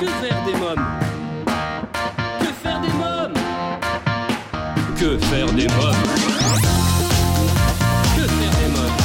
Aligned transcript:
Que 0.00 0.06
faire 0.06 0.44
des 0.46 0.52
mômes 0.52 0.86
Que 2.40 2.46
faire 2.62 2.80
des 2.80 2.88
mômes 2.88 3.34
Que 4.98 5.18
faire 5.26 5.52
des 5.52 5.68
mômes 5.68 5.94
Que 8.16 8.22
faire 8.22 8.54
des 8.56 8.68
mômes 8.72 8.96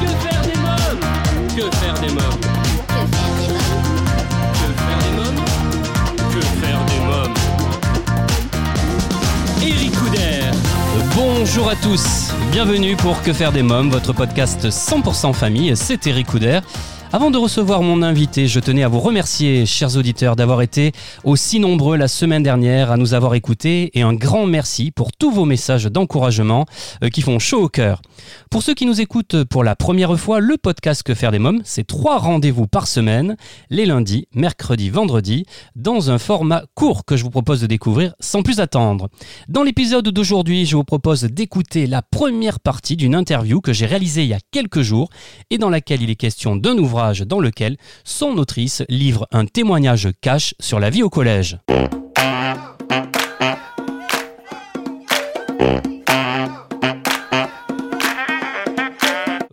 Que 0.00 0.08
faire 0.10 0.42
des 0.42 0.56
mômes 0.58 1.00
Que 1.54 1.62
faire 1.76 1.94
des 2.00 2.08
mômes 2.08 2.40
Que 4.52 4.68
faire 4.74 4.98
des 5.04 5.12
mômes 5.14 5.44
Que 6.32 6.40
faire 6.40 6.82
des 6.86 7.00
mômes 7.06 7.34
Eric 9.62 9.92
Couder. 9.92 10.50
Bonjour 11.14 11.70
à 11.70 11.76
tous, 11.76 12.32
bienvenue 12.50 12.96
pour 12.96 13.22
Que 13.22 13.32
faire 13.32 13.52
des 13.52 13.62
mômes, 13.62 13.90
votre 13.90 14.12
podcast 14.12 14.66
100% 14.68 15.34
famille, 15.34 15.76
c'est 15.76 16.04
Eric 16.08 16.26
Couder. 16.26 16.60
Avant 17.10 17.30
de 17.30 17.38
recevoir 17.38 17.80
mon 17.80 18.02
invité, 18.02 18.48
je 18.48 18.60
tenais 18.60 18.82
à 18.82 18.88
vous 18.88 19.00
remercier, 19.00 19.64
chers 19.64 19.96
auditeurs, 19.96 20.36
d'avoir 20.36 20.60
été 20.60 20.92
aussi 21.24 21.58
nombreux 21.58 21.96
la 21.96 22.06
semaine 22.06 22.42
dernière 22.42 22.92
à 22.92 22.98
nous 22.98 23.14
avoir 23.14 23.34
écoutés 23.34 23.90
et 23.98 24.02
un 24.02 24.12
grand 24.12 24.44
merci 24.44 24.90
pour 24.90 25.12
tous 25.12 25.30
vos 25.30 25.46
messages 25.46 25.86
d'encouragement 25.86 26.66
euh, 27.02 27.08
qui 27.08 27.22
font 27.22 27.38
chaud 27.38 27.62
au 27.62 27.68
cœur. 27.70 28.02
Pour 28.50 28.62
ceux 28.62 28.74
qui 28.74 28.84
nous 28.84 29.00
écoutent 29.00 29.44
pour 29.44 29.64
la 29.64 29.74
première 29.74 30.18
fois, 30.20 30.40
le 30.40 30.58
podcast 30.58 31.02
Que 31.02 31.14
faire 31.14 31.32
des 31.32 31.38
mômes, 31.38 31.62
c'est 31.64 31.86
trois 31.86 32.18
rendez-vous 32.18 32.66
par 32.66 32.86
semaine, 32.86 33.36
les 33.70 33.86
lundis, 33.86 34.26
mercredis, 34.34 34.90
vendredis, 34.90 35.46
dans 35.76 36.10
un 36.10 36.18
format 36.18 36.64
court 36.74 37.06
que 37.06 37.16
je 37.16 37.24
vous 37.24 37.30
propose 37.30 37.62
de 37.62 37.66
découvrir 37.66 38.14
sans 38.20 38.42
plus 38.42 38.60
attendre. 38.60 39.08
Dans 39.48 39.62
l'épisode 39.62 40.08
d'aujourd'hui, 40.10 40.66
je 40.66 40.76
vous 40.76 40.84
propose 40.84 41.22
d'écouter 41.24 41.86
la 41.86 42.02
première 42.02 42.60
partie 42.60 42.96
d'une 42.96 43.14
interview 43.14 43.62
que 43.62 43.72
j'ai 43.72 43.86
réalisée 43.86 44.24
il 44.24 44.28
y 44.28 44.34
a 44.34 44.40
quelques 44.50 44.82
jours 44.82 45.08
et 45.48 45.56
dans 45.56 45.70
laquelle 45.70 46.02
il 46.02 46.10
est 46.10 46.14
question 46.14 46.54
d'un 46.54 46.76
ouvrage 46.76 46.97
dans 46.98 47.40
lequel 47.40 47.76
son 48.04 48.38
autrice 48.38 48.82
livre 48.88 49.26
un 49.30 49.46
témoignage 49.46 50.08
cash 50.20 50.54
sur 50.58 50.80
la 50.80 50.90
vie 50.90 51.02
au 51.02 51.10
collège. 51.10 51.58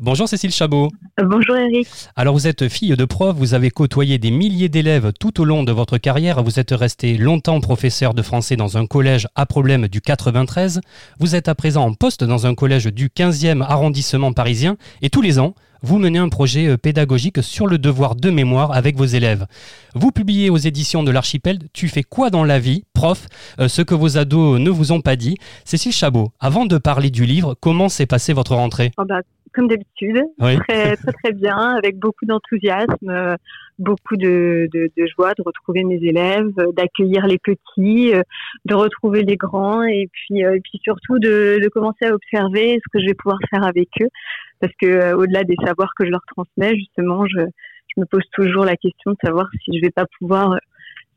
Bonjour 0.05 0.29
Cécile 0.29 0.51
Chabot. 0.51 0.91
Bonjour 1.17 1.57
Eric. 1.57 1.87
Alors 2.15 2.35
vous 2.35 2.45
êtes 2.45 2.67
fille 2.67 2.95
de 2.95 3.05
prof, 3.05 3.35
vous 3.35 3.55
avez 3.55 3.71
côtoyé 3.71 4.19
des 4.19 4.29
milliers 4.29 4.69
d'élèves 4.69 5.11
tout 5.19 5.41
au 5.41 5.45
long 5.45 5.63
de 5.63 5.71
votre 5.71 5.97
carrière, 5.97 6.43
vous 6.43 6.59
êtes 6.59 6.71
resté 6.71 7.17
longtemps 7.17 7.59
professeur 7.59 8.13
de 8.13 8.21
français 8.21 8.55
dans 8.55 8.77
un 8.77 8.85
collège 8.85 9.27
à 9.33 9.47
problème 9.47 9.87
du 9.87 10.01
93, 10.01 10.81
vous 11.19 11.35
êtes 11.35 11.47
à 11.47 11.55
présent 11.55 11.85
en 11.85 11.93
poste 11.95 12.23
dans 12.23 12.45
un 12.45 12.53
collège 12.53 12.85
du 12.85 13.09
15e 13.09 13.63
arrondissement 13.63 14.31
parisien 14.31 14.77
et 15.01 15.09
tous 15.09 15.21
les 15.21 15.39
ans, 15.39 15.55
vous 15.85 15.99
menez 15.99 16.17
un 16.17 16.29
projet 16.29 16.67
euh, 16.67 16.77
pédagogique 16.77 17.43
sur 17.43 17.67
le 17.67 17.77
devoir 17.77 18.15
de 18.15 18.31
mémoire 18.31 18.71
avec 18.71 18.95
vos 18.97 19.05
élèves. 19.05 19.45
Vous 19.93 20.11
publiez 20.11 20.49
aux 20.49 20.57
éditions 20.57 21.03
de 21.03 21.11
l'Archipel 21.11 21.59
Tu 21.73 21.89
fais 21.89 22.01
quoi 22.01 22.31
dans 22.31 22.43
la 22.43 22.57
vie, 22.57 22.83
prof 22.93 23.27
euh, 23.59 23.67
Ce 23.67 23.83
que 23.83 23.93
vos 23.93 24.17
ados 24.17 24.59
ne 24.59 24.71
vous 24.71 24.91
ont 24.91 25.01
pas 25.01 25.15
dit. 25.15 25.37
Cécile 25.63 25.91
Chabot, 25.91 26.31
avant 26.39 26.65
de 26.65 26.79
parler 26.79 27.11
du 27.11 27.25
livre, 27.25 27.55
comment 27.59 27.87
s'est 27.87 28.07
passée 28.07 28.33
votre 28.33 28.55
rentrée? 28.55 28.91
Oh 28.97 29.03
bah, 29.07 29.19
Comme 29.53 29.67
d'habitude, 29.67 30.23
Oui. 30.39 30.57
très, 30.67 30.95
très 30.97 31.11
très 31.23 31.33
bien, 31.33 31.55
avec 31.77 31.99
beaucoup 31.99 32.25
d'enthousiasme, 32.25 33.09
euh, 33.09 33.35
beaucoup 33.79 34.15
de, 34.15 34.67
de, 34.73 34.89
de 34.95 35.05
joie 35.07 35.33
de 35.33 35.43
retrouver 35.43 35.83
mes 35.83 35.95
élèves, 35.95 36.51
euh, 36.59 36.71
d'accueillir 36.73 37.27
les 37.27 37.37
petits, 37.37 38.13
euh, 38.13 38.21
de 38.65 38.73
retrouver 38.73 39.23
les 39.23 39.35
grands 39.35 39.83
et 39.83 40.07
puis, 40.11 40.45
euh, 40.45 40.55
et 40.55 40.61
puis 40.61 40.79
surtout 40.83 41.19
de, 41.19 41.59
de 41.61 41.69
commencer 41.69 42.05
à 42.05 42.13
observer 42.13 42.79
ce 42.83 42.91
que 42.91 42.99
je 42.99 43.07
vais 43.07 43.13
pouvoir 43.13 43.39
faire 43.49 43.65
avec 43.65 43.89
eux. 44.01 44.09
Parce 44.59 44.73
que 44.81 45.13
au-delà 45.13 45.43
des 45.43 45.57
savoirs 45.65 45.93
que 45.97 46.05
je 46.05 46.11
leur 46.11 46.23
transmets, 46.27 46.75
justement, 46.75 47.25
je, 47.27 47.41
je 47.41 48.01
me 48.01 48.05
pose 48.05 48.23
toujours 48.31 48.65
la 48.65 48.77
question 48.77 49.11
de 49.11 49.17
savoir 49.23 49.47
si 49.63 49.77
je 49.77 49.81
vais 49.81 49.91
pas 49.91 50.05
pouvoir 50.19 50.57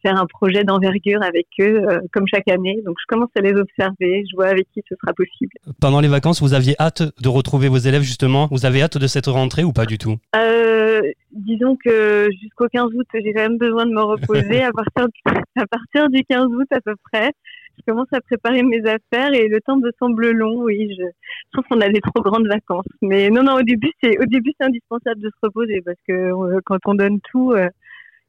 faire 0.03 0.21
un 0.21 0.27
projet 0.27 0.65
d'envergure 0.65 1.23
avec 1.23 1.47
eux, 1.61 1.83
euh, 1.89 2.01
comme 2.13 2.27
chaque 2.27 2.49
année. 2.49 2.81
Donc 2.85 2.97
je 3.01 3.07
commence 3.07 3.31
à 3.37 3.41
les 3.41 3.53
observer, 3.53 4.25
je 4.31 4.37
vois 4.37 4.49
avec 4.49 4.67
qui 4.73 4.83
ce 4.89 4.95
sera 5.01 5.13
possible. 5.13 5.53
Pendant 5.81 6.01
les 6.01 6.09
vacances, 6.09 6.41
vous 6.41 6.55
aviez 6.55 6.75
hâte 6.79 7.03
de 7.21 7.29
retrouver 7.29 7.69
vos 7.69 7.79
élèves 7.79 8.03
justement? 8.03 8.49
Vous 8.51 8.67
avez 8.67 8.83
hâte 8.83 8.99
de 8.99 9.07
cette 9.07 9.27
rentrée 9.27 9.65
ou 9.65 9.73
pas 9.73 9.87
du 9.87 9.99
tout? 9.99 10.17
Euh, 10.37 11.01
disons 11.33 11.77
que 11.77 12.29
jusqu'au 12.43 12.67
15 12.69 12.87
août, 12.95 13.07
j'ai 13.15 13.33
quand 13.33 13.43
même 13.43 13.59
besoin 13.59 13.87
de 13.87 13.93
me 13.93 14.03
reposer. 14.03 14.63
à, 14.63 14.71
partir 14.73 15.09
du, 15.09 15.21
à 15.57 15.67
partir 15.67 16.09
du 16.11 16.25
15 16.25 16.47
août 16.47 16.69
à 16.71 16.81
peu 16.81 16.95
près, 17.11 17.33
je 17.79 17.93
commence 17.93 18.09
à 18.13 18.21
préparer 18.21 18.63
mes 18.63 18.81
affaires 18.81 19.33
et 19.33 19.49
le 19.49 19.61
temps 19.61 19.77
me 19.77 19.91
semble 19.99 20.31
long. 20.31 20.63
Oui, 20.63 20.95
je, 20.99 21.05
je 21.05 21.51
pense 21.53 21.65
qu'on 21.67 21.81
a 21.81 21.89
des 21.89 22.01
trop 22.01 22.23
grandes 22.23 22.49
vacances. 22.49 22.87
Mais 23.03 23.31
non, 23.31 23.43
non, 23.43 23.55
au 23.55 23.63
début, 23.63 23.91
c'est 24.03 24.19
au 24.19 24.27
début 24.27 24.53
c'est 24.59 24.67
indispensable 24.67 25.21
de 25.21 25.29
se 25.29 25.39
reposer 25.43 25.81
parce 25.85 25.99
que 26.07 26.13
euh, 26.13 26.61
quand 26.65 26.79
on 26.87 26.95
donne 26.95 27.21
tout, 27.31 27.53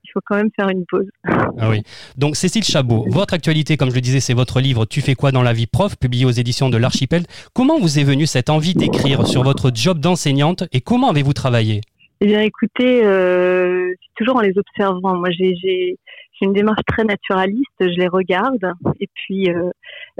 il 0.09 0.11
faut 0.13 0.21
quand 0.25 0.35
même 0.35 0.49
faire 0.55 0.69
une 0.69 0.85
pause. 0.85 1.07
Ah 1.25 1.69
oui. 1.69 1.83
Donc 2.17 2.35
Cécile 2.35 2.63
Chabot, 2.63 3.05
votre 3.09 3.33
actualité, 3.33 3.77
comme 3.77 3.89
je 3.89 3.95
le 3.95 4.01
disais, 4.01 4.19
c'est 4.19 4.33
votre 4.33 4.59
livre 4.59 4.85
Tu 4.85 5.01
fais 5.01 5.15
quoi 5.15 5.31
dans 5.31 5.43
la 5.43 5.53
vie 5.53 5.67
prof, 5.67 5.97
publié 5.97 6.25
aux 6.25 6.31
éditions 6.31 6.69
de 6.69 6.77
l'Archipel. 6.77 7.23
Comment 7.53 7.79
vous 7.79 7.99
est 7.99 8.03
venue 8.03 8.25
cette 8.25 8.49
envie 8.49 8.73
d'écrire 8.73 9.27
sur 9.27 9.43
votre 9.43 9.71
job 9.73 9.99
d'enseignante 9.99 10.63
et 10.71 10.81
comment 10.81 11.09
avez-vous 11.09 11.33
travaillé? 11.33 11.81
Eh 12.21 12.25
bien, 12.25 12.41
écoutez, 12.41 13.05
euh, 13.05 13.93
c'est 14.01 14.15
toujours 14.15 14.37
en 14.37 14.41
les 14.41 14.53
observant. 14.57 15.15
Moi, 15.15 15.29
j'ai 15.31 15.97
une 16.41 16.53
démarche 16.53 16.81
très 16.87 17.03
naturaliste. 17.03 17.65
Je 17.79 17.99
les 17.99 18.07
regarde 18.07 18.73
et 18.99 19.07
puis 19.13 19.49
euh, 19.49 19.69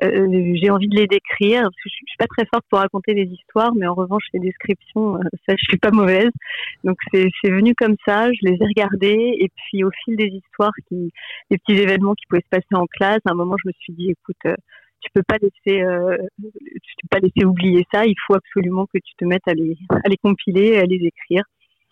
euh, 0.04 0.54
j'ai 0.56 0.70
envie 0.70 0.88
de 0.88 0.96
les 0.96 1.08
décrire. 1.08 1.62
Parce 1.64 1.76
que 1.76 1.90
je, 1.90 1.90
suis- 1.90 2.06
je 2.08 2.12
suis 2.12 2.18
pas 2.18 2.28
très 2.28 2.46
forte 2.52 2.66
pour 2.70 2.80
raconter 2.80 3.14
des 3.14 3.26
histoires, 3.32 3.74
mais 3.76 3.88
en 3.88 3.94
revanche, 3.94 4.24
les 4.34 4.40
descriptions, 4.40 5.16
euh, 5.16 5.20
ça, 5.48 5.56
je 5.58 5.64
suis 5.64 5.78
pas 5.78 5.92
mauvaise. 5.92 6.32
Donc, 6.84 6.98
c'est 7.14 7.30
venu 7.44 7.76
comme 7.76 7.96
ça. 8.06 8.32
Je 8.32 8.40
les 8.44 8.54
ai 8.54 8.66
regardés 8.66 9.36
et 9.40 9.50
puis 9.56 9.84
au 9.84 9.92
fil 10.04 10.16
des 10.16 10.28
histoires, 10.28 10.74
qui, 10.88 11.12
des 11.50 11.58
petits 11.58 11.80
événements 11.80 12.14
qui 12.14 12.26
pouvaient 12.28 12.44
se 12.44 12.50
passer 12.50 12.74
en 12.76 12.86
classe, 12.86 13.20
à 13.26 13.32
un 13.32 13.36
moment, 13.36 13.56
je 13.64 13.68
me 13.70 13.74
suis 13.80 13.94
dit, 13.94 14.12
écoute. 14.12 14.38
euh, 14.46 14.56
tu 15.02 15.10
peux 15.14 15.24
pas 15.24 15.38
laisser, 15.42 15.82
euh, 15.82 16.18
tu 16.44 16.94
peux 17.02 17.08
pas 17.10 17.20
laisser 17.20 17.46
oublier 17.46 17.86
ça. 17.94 18.06
Il 18.06 18.16
faut 18.28 18.36
absolument 18.36 18.86
que 18.86 18.98
tu 18.98 19.14
te 19.18 19.24
mettes 19.24 19.48
à 19.48 19.54
les, 19.54 19.78
à 19.92 20.10
les 20.10 20.18
compiler, 20.18 20.78
à 20.78 20.84
les 20.84 20.98
écrire. 20.98 21.44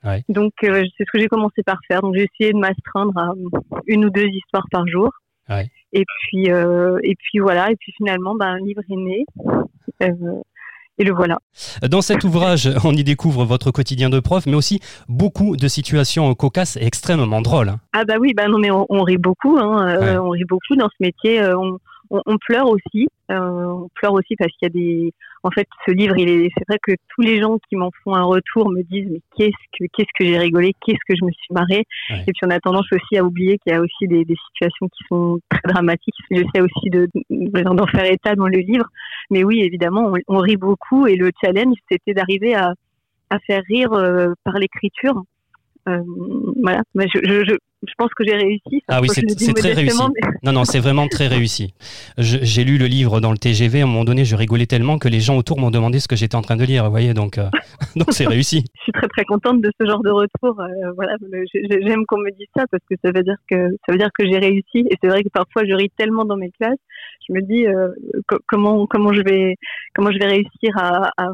Ouais. 0.03 0.23
Donc, 0.29 0.51
euh, 0.63 0.83
c'est 0.97 1.05
ce 1.05 1.11
que 1.11 1.19
j'ai 1.19 1.27
commencé 1.27 1.63
par 1.63 1.77
faire. 1.87 2.01
Donc, 2.01 2.15
j'ai 2.15 2.27
essayé 2.31 2.51
de 2.53 2.59
m'astreindre 2.59 3.17
à 3.17 3.33
une 3.87 4.05
ou 4.05 4.09
deux 4.09 4.27
histoires 4.27 4.65
par 4.71 4.85
jour. 4.87 5.09
Ouais. 5.49 5.69
Et 5.93 6.03
puis, 6.05 6.51
euh, 6.51 6.97
et 7.03 7.15
puis 7.15 7.39
voilà. 7.39 7.71
Et 7.71 7.75
puis 7.75 7.93
finalement, 7.97 8.35
ben, 8.35 8.47
un 8.47 8.59
livre 8.59 8.81
est 8.89 8.95
né. 8.95 9.25
Euh, 10.03 10.41
et 10.99 11.03
le 11.03 11.13
voilà. 11.13 11.37
Dans 11.89 12.01
cet 12.01 12.23
ouvrage, 12.23 12.69
on 12.83 12.91
y 12.93 13.03
découvre 13.03 13.45
votre 13.45 13.71
quotidien 13.71 14.09
de 14.09 14.19
prof, 14.19 14.45
mais 14.47 14.55
aussi 14.55 14.79
beaucoup 15.07 15.55
de 15.55 15.67
situations 15.67 16.33
cocasses 16.33 16.75
et 16.77 16.85
extrêmement 16.85 17.41
drôles. 17.41 17.73
Ah 17.93 18.03
bah 18.03 18.15
oui, 18.19 18.33
bah 18.35 18.47
non 18.47 18.57
mais 18.57 18.71
on, 18.71 18.85
on 18.89 19.03
rit 19.03 19.17
beaucoup, 19.17 19.57
hein, 19.59 19.87
euh, 19.87 19.99
Ouais. 20.01 20.17
on 20.17 20.29
rit 20.29 20.45
beaucoup 20.45 20.75
dans 20.75 20.89
ce 20.89 20.95
métier. 20.99 21.41
on, 21.53 21.77
on, 22.09 22.21
on 22.25 22.37
pleure 22.37 22.67
aussi, 22.67 23.07
on 23.29 23.87
pleure 23.95 24.13
aussi 24.13 24.35
parce 24.37 24.51
qu'il 24.53 24.65
y 24.65 24.65
a 24.65 24.69
des. 24.69 25.13
En 25.43 25.51
fait, 25.51 25.67
ce 25.85 25.91
livre, 25.91 26.17
il 26.17 26.29
est. 26.29 26.49
C'est 26.57 26.67
vrai 26.67 26.77
que 26.81 26.91
tous 27.09 27.21
les 27.21 27.39
gens 27.41 27.57
qui 27.69 27.75
m'en 27.75 27.91
font 28.03 28.15
un 28.15 28.23
retour 28.23 28.69
me 28.69 28.81
disent 28.83 29.07
mais 29.11 29.21
qu'est-ce 29.37 29.77
que 29.77 29.85
qu'est-ce 29.93 30.09
que 30.17 30.25
j'ai 30.25 30.37
rigolé, 30.37 30.73
qu'est-ce 30.85 30.99
que 31.07 31.15
je 31.15 31.23
me 31.25 31.31
suis 31.31 31.53
marrée. 31.53 31.83
Ouais. 32.09 32.21
Et 32.27 32.31
puis 32.33 32.41
on 32.43 32.49
a 32.49 32.59
tendance 32.59 32.91
aussi 32.91 33.17
à 33.17 33.23
oublier 33.23 33.57
qu'il 33.59 33.73
y 33.73 33.75
a 33.75 33.81
aussi 33.81 34.07
des, 34.07 34.25
des 34.25 34.35
situations 34.47 34.87
qui 34.87 35.03
sont 35.07 35.39
très 35.49 35.61
dramatiques. 35.65 36.15
J'essaie 36.31 36.61
aussi 36.61 36.89
de 36.89 37.07
de- 37.29 37.61
d'en 37.61 37.87
faire 37.87 38.05
état 38.05 38.35
dans 38.35 38.47
le 38.47 38.59
livre. 38.59 38.85
Mais 39.29 39.43
oui, 39.43 39.61
évidemment, 39.61 40.11
on, 40.13 40.35
on 40.35 40.39
rit 40.39 40.57
beaucoup 40.57 41.07
et 41.07 41.15
le 41.15 41.31
challenge, 41.43 41.75
c'était 41.89 42.13
d'arriver 42.13 42.55
à 42.55 42.73
à 43.29 43.39
faire 43.39 43.61
rire 43.67 43.91
euh, 43.93 44.33
par 44.43 44.55
l'écriture. 44.57 45.21
Euh, 45.89 46.01
voilà, 46.61 46.81
Mais 46.95 47.07
je, 47.13 47.19
je, 47.23 47.45
je, 47.45 47.55
je 47.85 47.93
pense 47.97 48.09
que 48.15 48.23
j'ai 48.25 48.35
réussi. 48.35 48.81
Ah 48.87 49.01
oui, 49.01 49.07
c'est- 49.09 49.53
très 49.53 49.73
réussi. 49.73 49.97
mais- 50.15 50.29
Non, 50.43 50.51
non, 50.51 50.65
c'est 50.65 50.79
vraiment 50.79 51.07
très 51.07 51.27
réussi. 51.27 51.73
J'ai 52.17 52.63
lu 52.63 52.77
le 52.77 52.85
livre 52.87 53.19
dans 53.19 53.31
le 53.31 53.37
TGV, 53.37 53.81
à 53.81 53.83
un 53.83 53.87
moment 53.87 54.03
donné, 54.05 54.25
je 54.25 54.35
rigolais 54.35 54.65
tellement 54.65 54.97
que 54.97 55.07
les 55.07 55.19
gens 55.19 55.37
autour 55.37 55.59
m'ont 55.59 55.69
demandé 55.71 55.99
ce 55.99 56.07
que 56.07 56.15
j'étais 56.15 56.35
en 56.35 56.41
train 56.41 56.55
de 56.55 56.63
lire, 56.63 56.85
vous 56.85 56.91
voyez, 56.91 57.13
donc 57.13 57.37
euh, 57.37 57.49
donc 57.95 58.07
c'est 58.11 58.25
réussi. 58.27 58.65
Je 58.77 58.81
suis 58.83 58.91
très 58.93 59.07
très 59.07 59.25
contente 59.25 59.61
de 59.61 59.71
ce 59.79 59.85
genre 59.87 60.01
de 60.01 60.09
retour. 60.09 60.59
Euh, 60.59 60.91
voilà, 60.95 61.15
j'aime 61.53 62.05
qu'on 62.07 62.17
me 62.19 62.31
dise 62.31 62.47
ça 62.55 62.63
parce 62.71 62.83
que 62.89 62.95
ça 63.03 63.11
veut 63.11 63.23
dire 63.23 63.37
que 63.49 63.69
ça 63.85 63.91
veut 63.91 63.97
dire 63.99 64.09
que 64.17 64.25
j'ai 64.25 64.39
réussi. 64.39 64.79
Et 64.89 64.95
c'est 65.01 65.07
vrai 65.09 65.23
que 65.23 65.29
parfois 65.29 65.63
je 65.67 65.73
ris 65.73 65.91
tellement 65.97 66.25
dans 66.25 66.37
mes 66.37 66.51
classes, 66.51 66.77
je 67.27 67.33
me 67.33 67.41
dis 67.41 67.67
euh, 67.67 67.89
co- 68.27 68.39
comment 68.47 68.87
comment 68.87 69.13
je 69.13 69.21
vais 69.21 69.55
comment 69.93 70.11
je 70.11 70.17
vais 70.19 70.27
réussir 70.27 70.71
à, 70.77 71.09
à, 71.17 71.25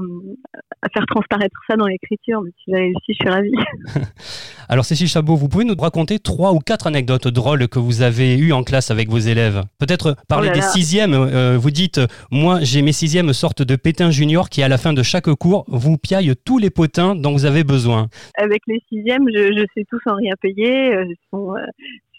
à 0.82 0.90
faire 0.94 1.06
transparaître 1.06 1.56
ça 1.70 1.76
dans 1.78 1.88
l'écriture. 1.88 2.42
Mais 2.42 2.52
si 2.58 2.64
j'ai 2.72 2.76
réussi, 2.78 3.00
je 3.10 3.14
suis 3.14 3.30
ravie. 3.30 3.52
Alors 4.70 4.86
Cécile 4.86 5.08
Chabot, 5.08 5.36
vous 5.36 5.50
pouvez 5.50 5.66
nous 5.66 5.76
raconter 5.78 6.20
trois 6.36 6.52
ou 6.54 6.60
quatre 6.60 6.88
anecdotes 6.88 7.28
drôles 7.28 7.68
que 7.68 7.78
vous 7.80 8.02
avez 8.02 8.36
eues 8.38 8.54
en 8.54 8.64
classe 8.64 8.90
avec 8.92 9.08
vos 9.10 9.20
élèves 9.20 9.62
Peut-être 9.80 10.16
parler 10.28 10.50
Oh 10.52 10.56
là 10.56 10.62
des 10.62 10.68
sixièmes. 10.68 11.14
euh, 11.14 11.58
vous 11.60 11.70
dites, 11.70 12.00
moi 12.32 12.60
j'ai 12.62 12.82
mes 12.82 12.92
sixièmes 12.92 13.34
sortes 13.34 13.62
de 13.62 13.76
pétins 13.76 14.10
juniors 14.10 14.50
qui 14.50 14.64
à 14.64 14.68
la 14.68 14.78
fin 14.80 14.94
de 14.94 15.04
chaque 15.04 15.32
cours 15.36 15.64
vous 15.68 15.98
piaillent 15.98 16.34
tous 16.44 16.58
les 16.58 16.72
potins 16.72 17.16
dont 17.16 17.32
vous 17.34 17.46
avez 17.46 17.64
besoin. 17.64 18.08
Avec 18.38 18.62
les 18.68 18.80
sixièmes, 18.90 19.28
je, 19.34 19.54
je 19.58 19.64
sais 19.76 19.86
tous 19.90 20.00
sans 20.08 20.16
rien 20.16 20.34
payer. 20.42 20.96
Euh, 20.96 21.06
Ce 21.08 21.16
sont, 21.32 21.56
euh, 21.56 21.60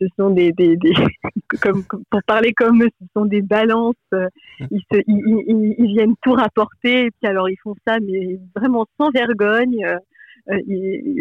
ce 0.00 0.04
sont 0.16 0.30
des, 0.30 0.52
des, 0.52 0.76
des 0.76 0.92
comme, 1.60 1.82
comme- 1.84 2.04
pour 2.10 2.20
parler 2.26 2.52
comme 2.52 2.82
eux, 2.84 2.90
ce 3.00 3.06
sont 3.16 3.24
des 3.26 3.42
balances. 3.42 3.94
Ils, 4.12 4.82
se, 4.92 4.98
ils, 5.08 5.22
ils- 5.26 5.44
ils- 5.48 5.74
ils 5.78 5.94
viennent 5.96 6.14
tout 6.22 6.32
rapporter. 6.34 7.06
Et 7.06 7.10
puis 7.10 7.28
alors 7.28 7.48
ils 7.50 7.58
font 7.64 7.74
ça, 7.86 7.96
mais 8.00 8.38
vraiment 8.54 8.86
sans 8.98 9.10
vergogne. 9.10 9.84
Euh, 10.50 10.58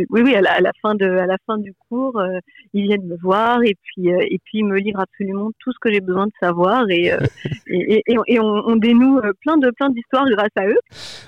oui, 0.09 0.21
oui, 0.21 0.35
à 0.35 0.41
la, 0.41 0.53
à 0.53 0.59
la 0.61 0.71
fin 0.81 0.95
de, 0.95 1.05
à 1.05 1.25
la 1.25 1.37
fin 1.47 1.57
du 1.57 1.73
cours, 1.89 2.17
euh, 2.19 2.39
ils 2.73 2.83
viennent 2.83 3.05
me 3.05 3.17
voir 3.21 3.63
et 3.63 3.75
puis, 3.81 4.11
euh, 4.13 4.19
et 4.21 4.39
puis 4.43 4.59
ils 4.59 4.65
me 4.65 4.77
livrent 4.77 4.99
absolument 5.01 5.51
tout 5.59 5.71
ce 5.71 5.77
que 5.81 5.91
j'ai 5.91 6.01
besoin 6.01 6.27
de 6.27 6.31
savoir 6.41 6.89
et, 6.89 7.11
et, 7.67 8.03
et, 8.07 8.15
et 8.27 8.39
on- 8.39 8.75
dénoue 8.75 9.21
plein 9.41 9.57
de, 9.57 9.69
plein 9.71 9.89
d'histoires 9.89 10.25
grâce 10.29 10.49
à 10.57 10.65
eux. 10.65 10.79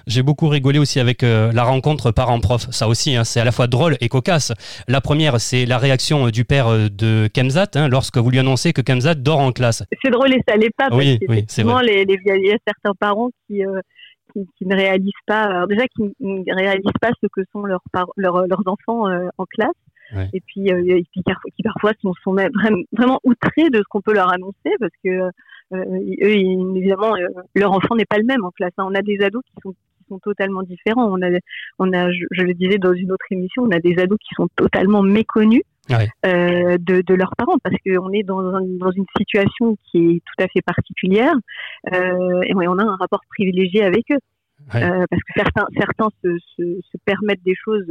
J'ai 0.07 0.23
beaucoup 0.23 0.47
rigolé 0.49 0.79
aussi 0.79 0.99
avec 0.99 1.21
la 1.21 1.63
rencontre 1.63 2.11
parent-prof. 2.11 2.67
Ça 2.71 2.87
aussi, 2.87 3.15
hein, 3.15 3.23
c'est 3.23 3.39
à 3.39 3.45
la 3.45 3.51
fois 3.51 3.67
drôle 3.67 3.95
et 4.01 4.09
cocasse. 4.09 4.51
La 4.87 4.99
première, 4.99 5.39
c'est 5.39 5.65
la 5.65 5.77
réaction 5.77 6.29
du 6.29 6.43
père 6.43 6.67
de 6.89 7.29
Kemzat 7.33 7.67
hein, 7.75 7.87
lorsque 7.87 8.17
vous 8.17 8.29
lui 8.29 8.39
annoncez 8.39 8.73
que 8.73 8.81
Kemzat 8.81 9.15
dort 9.15 9.39
en 9.39 9.51
classe. 9.51 9.83
C'est 10.03 10.09
drôle 10.11 10.33
et 10.33 10.41
ça 10.47 10.57
l'est 10.57 10.75
pas 10.75 10.89
parce 10.89 10.97
Oui, 10.97 11.05
oui, 11.05 11.17
c'est 11.19 11.27
qu'effectivement, 11.27 11.79
les, 11.79 12.05
les, 12.05 12.17
il 12.25 12.47
y 12.47 12.51
a 12.51 12.57
certains 12.67 12.93
parents 12.99 13.29
qui, 13.47 13.63
euh, 13.65 13.79
qui, 14.35 14.49
qui 14.57 14.65
ne 14.65 14.75
réalisent 14.75 15.11
pas, 15.25 15.43
alors 15.43 15.67
déjà 15.67 15.87
qui 15.87 16.03
ne 16.19 16.55
réalisent 16.55 16.99
pas 17.01 17.11
ce 17.21 17.27
que 17.31 17.41
sont 17.51 17.61
leurs, 17.63 17.83
par- 17.93 18.11
leurs, 18.17 18.45
enfants 18.65 19.07
euh, 19.07 19.27
en 19.37 19.45
classe. 19.45 19.71
Ouais. 20.15 20.29
Et 20.33 20.41
puis, 20.41 20.71
euh, 20.71 20.83
et 20.85 21.03
puis 21.11 21.23
parfois- 21.23 21.51
qui 21.55 21.63
parfois 21.63 21.91
sont, 22.01 22.13
sont 22.23 22.33
même 22.33 22.51
vraiment, 22.91 23.19
outrés 23.23 23.69
de 23.69 23.77
ce 23.77 23.83
qu'on 23.89 24.01
peut 24.01 24.13
leur 24.13 24.31
annoncer 24.31 24.71
parce 24.79 24.93
que 25.03 25.09
euh, 25.09 25.31
eux, 25.73 26.75
évidemment, 26.77 27.15
euh, 27.15 27.27
leur 27.55 27.71
enfant 27.71 27.95
n'est 27.95 28.05
pas 28.05 28.17
le 28.17 28.25
même 28.25 28.43
en 28.43 28.51
classe. 28.51 28.73
hein. 28.77 28.85
On 28.87 28.93
a 28.93 29.01
des 29.01 29.19
ados 29.23 29.41
qui 29.45 29.53
sont 29.63 29.73
sont 30.07 30.19
totalement 30.19 30.61
différents. 30.61 31.07
On 31.11 31.19
a, 31.23 31.29
on 31.79 31.91
a, 31.91 32.11
je, 32.11 32.25
je 32.29 32.43
le 32.43 32.53
disais 32.53 32.77
dans 32.77 32.93
une 32.93 33.11
autre 33.11 33.25
émission, 33.31 33.63
on 33.63 33.71
a 33.71 33.79
des 33.79 33.97
ados 33.97 34.19
qui 34.19 34.35
sont 34.35 34.47
totalement 34.55 35.01
méconnus 35.01 35.63
Ouais. 35.89 36.07
euh, 36.25 36.77
de, 36.79 37.01
de 37.01 37.13
leurs 37.13 37.35
parents 37.37 37.57
parce 37.63 37.75
qu'on 37.85 38.11
est 38.11 38.23
dans, 38.23 38.39
un- 38.39 38.61
dans 38.61 38.91
une 38.91 39.05
situation 39.17 39.77
qui 39.91 39.97
est 40.15 40.19
tout 40.25 40.43
à 40.43 40.47
fait 40.47 40.61
particulière 40.65 41.33
euh, 41.93 42.41
et 42.47 42.53
on 42.55 42.77
a 42.79 42.83
un 42.83 42.95
rapport 42.95 43.21
privilégié 43.29 43.83
avec 43.83 44.03
eux. 44.11 44.19
Ouais. 44.73 44.83
Euh, 44.83 45.05
parce 45.09 45.21
que 45.21 45.33
certains, 45.35 45.65
certains 45.77 46.07
se, 46.23 46.37
se, 46.57 46.79
se 46.81 46.97
permettent 47.05 47.43
des 47.43 47.53
choses 47.55 47.85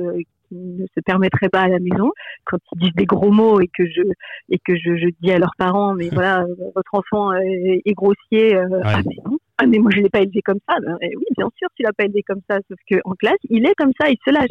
qui 0.49 0.57
ne 0.57 0.87
se 0.87 1.01
permettraient 1.05 1.49
pas 1.51 1.61
à 1.63 1.69
la 1.69 1.79
maison 1.79 2.11
quand 2.45 2.59
ils 2.73 2.81
disent 2.81 2.95
des 2.97 3.05
gros 3.05 3.31
mots 3.31 3.61
et 3.61 3.69
que 3.69 3.87
je 3.87 4.03
et 4.51 4.59
que 4.59 4.75
je, 4.77 4.97
je 4.97 5.09
dis 5.21 5.31
à 5.31 5.39
leurs 5.39 5.55
parents 5.57 5.95
mais 5.95 6.09
voilà 6.11 6.41
euh, 6.43 6.55
votre 6.75 6.95
enfant 6.95 7.33
est 7.33 7.93
grossier 7.95 8.57
ah 8.83 9.01
mais 9.07 9.17
non 9.25 9.39
ah 9.59 9.67
mais 9.67 9.79
moi 9.79 9.91
je 9.95 10.01
l'ai 10.01 10.11
pas 10.11 10.21
élevé 10.21 10.41
comme 10.43 10.59
ça 10.69 10.77
Ben, 10.85 10.97
eh 11.01 11.17
oui 11.17 11.25
bien 11.37 11.49
sûr 11.57 11.69
tu 11.77 11.83
l'as 11.83 11.93
pas 11.93 12.05
élevé 12.05 12.23
comme 12.27 12.41
ça 12.51 12.59
sauf 12.69 12.79
que 12.91 12.97
en 13.05 13.13
classe 13.13 13.39
il 13.49 13.65
est 13.67 13.75
comme 13.77 13.93
ça 13.99 14.09
il 14.11 14.19
se 14.27 14.33
lâche 14.33 14.51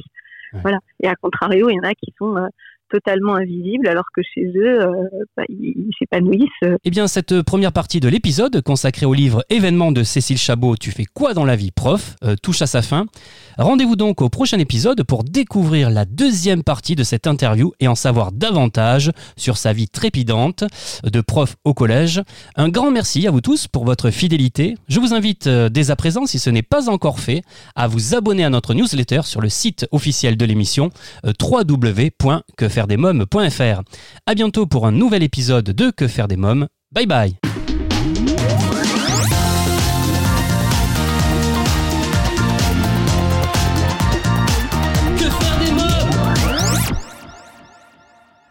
Ouais. 0.54 0.60
voilà 0.62 0.78
et 1.02 1.08
à 1.08 1.16
contrario 1.16 1.68
il 1.70 1.76
y 1.76 1.80
en 1.80 1.84
a 1.90 1.96
qui 1.96 2.14
sont 2.16 2.38
euh, 2.38 2.46
totalement 2.94 3.36
invisibles 3.36 3.88
alors 3.88 4.06
que 4.16 4.22
chez 4.22 4.46
eux 4.56 4.82
euh, 4.82 4.92
bah, 5.36 5.44
ils 5.50 5.90
s'épanouissent 5.98 6.48
euh, 6.64 6.78
Eh 6.84 6.92
bien, 6.92 7.08
cette 7.08 7.42
première 7.42 7.72
partie 7.72 8.00
de 8.00 8.08
l'épisode 8.08 8.62
consacrée 8.62 9.08
au 9.08 9.16
livre 9.16 9.44
Événement 9.50 9.92
de 9.92 10.04
Cécile 10.04 10.38
Chabot, 10.38 10.76
Tu 10.78 10.92
fais 10.92 11.06
quoi 11.06 11.34
dans 11.34 11.46
la 11.46 11.56
vie, 11.56 11.72
prof, 11.72 12.16
euh, 12.24 12.36
touche 12.42 12.62
à 12.62 12.68
sa 12.68 12.84
fin. 12.84 13.06
Rendez-vous 13.58 13.96
donc 13.96 14.22
au 14.22 14.30
prochain 14.30 14.60
épisode 14.60 15.04
pour 15.04 15.24
découvrir 15.24 15.90
la 15.90 16.06
deuxième 16.06 16.64
partie 16.64 16.96
de 16.96 17.04
cette 17.04 17.26
interview 17.26 17.72
et 17.80 17.88
en 17.88 17.96
savoir 17.96 18.32
davantage 18.32 19.12
sur 19.38 19.58
sa 19.58 19.74
vie 19.74 19.88
trépidante 19.88 20.64
de 21.04 21.22
prof 21.22 21.56
au 21.64 21.74
collège. 21.74 22.22
Un 22.56 22.70
grand 22.70 22.92
merci 22.92 23.28
à 23.28 23.32
vous 23.32 23.42
tous 23.42 23.68
pour 23.68 23.86
votre 23.86 24.12
fidélité. 24.12 24.76
Je 24.88 25.00
vous 25.00 25.14
invite 25.14 25.48
euh, 25.48 25.70
dès 25.70 25.90
à 25.90 25.96
présent, 25.96 26.28
si 26.28 26.38
ce 26.38 26.52
n'est 26.52 26.62
pas 26.62 26.90
encore 26.90 27.20
fait, 27.20 27.42
à 27.76 27.88
vous 27.88 28.14
abonner 28.14 28.44
à 28.44 28.50
notre 28.50 28.74
newsletter 28.76 29.22
sur 29.24 29.42
le 29.42 29.50
site 29.50 29.88
officiel 29.92 30.38
de 30.38 30.46
l'émission 30.46 30.90
euh, 32.84 32.98
www.quefairedesmoms.fr. 32.98 33.82
À 34.26 34.36
bientôt 34.36 34.66
pour 34.66 34.88
un 34.88 34.92
nouvel 34.92 35.24
épisode 35.24 35.66
de 35.66 35.92
Que 35.92 36.08
faire 36.08 36.28
des 36.28 36.38
mômes. 36.38 36.68
Bye 36.92 37.08
bye 37.08 37.36